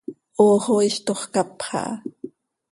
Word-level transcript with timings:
Hoox 0.35 0.65
oo 0.71 0.81
iiztox 0.83 1.21
caapxa 1.33 1.79
ha. 1.85 1.91